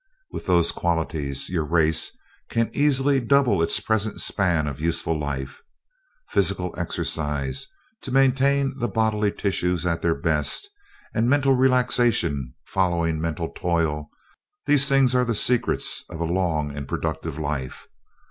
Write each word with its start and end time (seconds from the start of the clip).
With 0.31 0.47
those 0.47 0.71
qualities 0.71 1.47
your 1.51 1.63
race 1.63 2.17
can 2.49 2.71
easily 2.73 3.19
double 3.19 3.61
its 3.61 3.79
present 3.79 4.19
span 4.19 4.65
of 4.65 4.79
useful 4.79 5.15
life. 5.15 5.61
Physical 6.27 6.73
exercise 6.75 7.67
to 8.01 8.09
maintain 8.11 8.73
the 8.79 8.87
bodily 8.87 9.31
tissues 9.31 9.85
at 9.85 10.01
their 10.01 10.15
best, 10.15 10.67
and 11.13 11.29
mental 11.29 11.53
relaxation 11.53 12.55
following 12.65 13.21
mental 13.21 13.49
toil 13.49 14.09
these 14.65 14.89
things 14.89 15.13
are 15.13 15.23
the 15.23 15.35
secrets 15.35 16.03
of 16.09 16.19
a 16.19 16.23
long 16.23 16.75
and 16.75 16.87
productive 16.87 17.37
life. 17.37 17.87